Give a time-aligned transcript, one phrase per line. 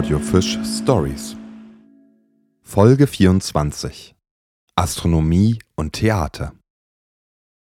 [0.00, 1.36] Audiofisch Stories.
[2.62, 4.14] Folge 24
[4.74, 6.54] Astronomie und Theater.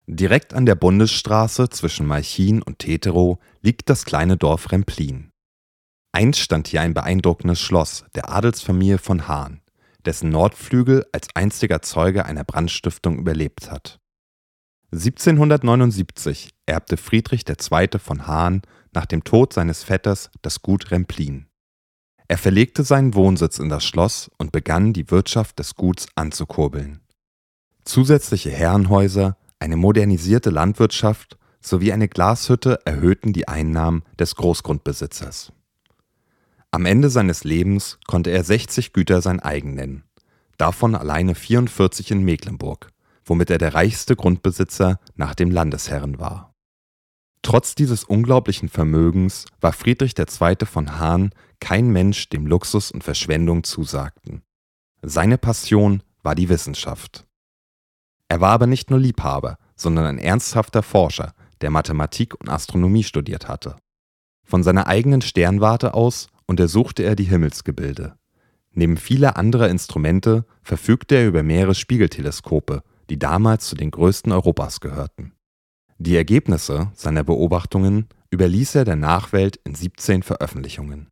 [0.07, 5.29] Direkt an der Bundesstraße zwischen Malchin und Teterow liegt das kleine Dorf Remplin.
[6.11, 9.61] Einst stand hier ein beeindruckendes Schloss der Adelsfamilie von Hahn,
[10.05, 13.99] dessen Nordflügel als einziger Zeuge einer Brandstiftung überlebt hat.
[14.91, 17.99] 1779 erbte Friedrich II.
[17.99, 21.47] von Hahn nach dem Tod seines Vetters das Gut Remplin.
[22.27, 26.99] Er verlegte seinen Wohnsitz in das Schloss und begann, die Wirtschaft des Guts anzukurbeln.
[27.85, 35.53] Zusätzliche Herrenhäuser, eine modernisierte Landwirtschaft sowie eine Glashütte erhöhten die Einnahmen des Großgrundbesitzers.
[36.71, 40.03] Am Ende seines Lebens konnte er 60 Güter sein eigen nennen,
[40.57, 42.89] davon alleine 44 in Mecklenburg,
[43.23, 46.53] womit er der reichste Grundbesitzer nach dem Landesherren war.
[47.41, 50.65] Trotz dieses unglaublichen Vermögens war Friedrich II.
[50.65, 54.43] von Hahn kein Mensch, dem Luxus und Verschwendung zusagten.
[55.01, 57.25] Seine Passion war die Wissenschaft.
[58.27, 63.47] Er war aber nicht nur Liebhaber, sondern ein ernsthafter Forscher, der Mathematik und Astronomie studiert
[63.47, 63.77] hatte.
[64.43, 68.17] Von seiner eigenen Sternwarte aus untersuchte er die Himmelsgebilde.
[68.71, 74.79] Neben vieler anderer Instrumente verfügte er über mehrere Spiegelteleskope, die damals zu den größten Europas
[74.79, 75.33] gehörten.
[75.99, 81.07] Die Ergebnisse seiner Beobachtungen überließ er der Nachwelt in 17 Veröffentlichungen.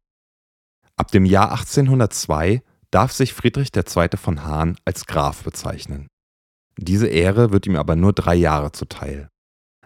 [0.96, 2.62] Ab dem Jahr 1802
[2.92, 4.10] darf sich Friedrich II.
[4.16, 6.08] von Hahn als Graf bezeichnen.
[6.78, 9.30] Diese Ehre wird ihm aber nur drei Jahre zuteil.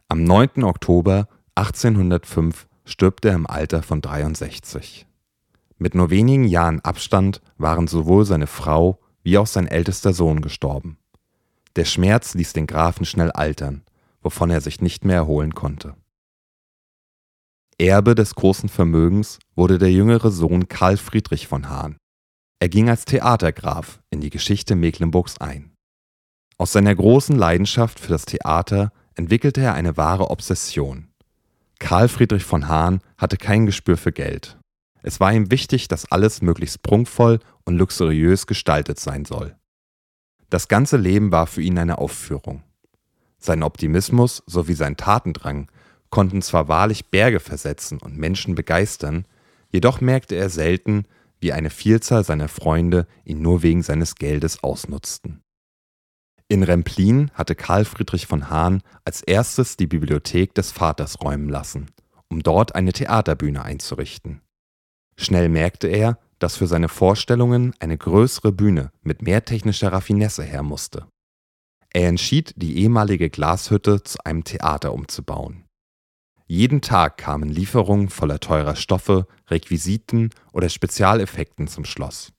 [0.10, 0.64] Am 9.
[0.64, 5.08] Oktober 1805 stirbt er im Alter von 63.
[5.78, 10.98] Mit nur wenigen Jahren Abstand waren sowohl seine Frau wie auch sein ältester Sohn gestorben.
[11.78, 13.84] Der Schmerz ließ den Grafen schnell altern
[14.22, 15.96] wovon er sich nicht mehr erholen konnte.
[17.78, 21.98] Erbe des großen Vermögens wurde der jüngere Sohn Karl Friedrich von Hahn.
[22.60, 25.72] Er ging als Theatergraf in die Geschichte Mecklenburgs ein.
[26.58, 31.08] Aus seiner großen Leidenschaft für das Theater entwickelte er eine wahre Obsession.
[31.80, 34.58] Karl Friedrich von Hahn hatte kein Gespür für Geld.
[35.02, 39.56] Es war ihm wichtig, dass alles möglichst prunkvoll und luxuriös gestaltet sein soll.
[40.50, 42.64] Das ganze Leben war für ihn eine Aufführung.
[43.40, 45.70] Sein Optimismus sowie sein Tatendrang
[46.10, 49.26] konnten zwar wahrlich Berge versetzen und Menschen begeistern,
[49.72, 51.06] jedoch merkte er selten,
[51.40, 55.42] wie eine Vielzahl seiner Freunde ihn nur wegen seines Geldes ausnutzten.
[56.50, 61.92] In Remplin hatte Karl Friedrich von Hahn als erstes die Bibliothek des Vaters räumen lassen,
[62.28, 64.42] um dort eine Theaterbühne einzurichten.
[65.16, 70.64] Schnell merkte er, dass für seine Vorstellungen eine größere Bühne mit mehr technischer Raffinesse her
[70.64, 71.06] musste.
[71.92, 75.66] Er entschied, die ehemalige Glashütte zu einem Theater umzubauen.
[76.46, 82.32] Jeden Tag kamen Lieferungen voller teurer Stoffe, Requisiten oder Spezialeffekten zum Schloss.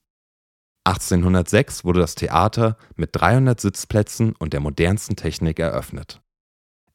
[0.83, 6.21] 1806 wurde das Theater mit 300 Sitzplätzen und der modernsten Technik eröffnet.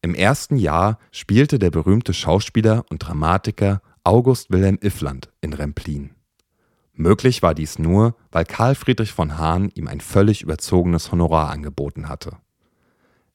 [0.03, 6.15] Im ersten Jahr spielte der berühmte Schauspieler und Dramatiker August Wilhelm Iffland in Remplin.
[6.93, 12.09] Möglich war dies nur, weil Karl Friedrich von Hahn ihm ein völlig überzogenes Honorar angeboten
[12.09, 12.39] hatte.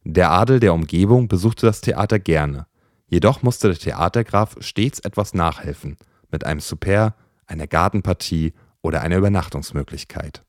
[0.04, 2.66] Der Adel der Umgebung besuchte das Theater gerne,
[3.08, 5.98] jedoch musste der Theatergraf stets etwas nachhelfen
[6.32, 10.44] mit einem Souper, einer Gartenpartie oder einer Übernachtungsmöglichkeit.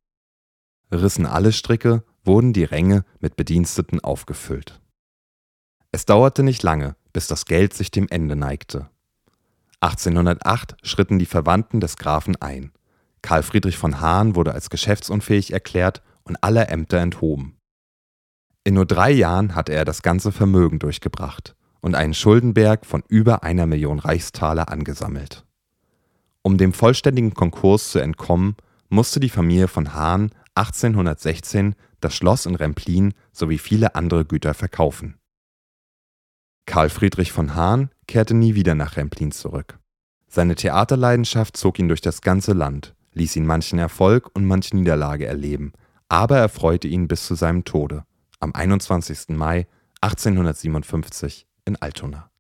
[0.90, 4.80] Rissen alle Stricke, wurden die Ränge mit Bediensteten aufgefüllt.
[5.90, 8.88] Es dauerte nicht lange, bis das Geld sich dem Ende neigte.
[9.80, 12.72] 1808 schritten die Verwandten des Grafen ein.
[13.20, 17.56] Karl Friedrich von Hahn wurde als geschäftsunfähig erklärt und aller Ämter enthoben.
[18.64, 23.42] In nur drei Jahren hatte er das ganze Vermögen durchgebracht und einen Schuldenberg von über
[23.42, 25.44] einer Million Reichstaler angesammelt.
[26.42, 28.56] Um dem vollständigen Konkurs zu entkommen,
[28.88, 35.16] musste die Familie von Hahn 1816 das Schloss in Remplin sowie viele andere Güter verkaufen.
[36.66, 39.78] Karl Friedrich von Hahn kehrte nie wieder nach Remplin zurück.
[40.28, 45.26] Seine Theaterleidenschaft zog ihn durch das ganze Land, ließ ihn manchen Erfolg und manche Niederlage
[45.26, 45.72] erleben,
[46.08, 48.04] aber erfreute ihn bis zu seinem Tode
[48.42, 49.28] am 21.
[49.36, 49.66] Mai
[50.00, 52.31] 1857 in Altona.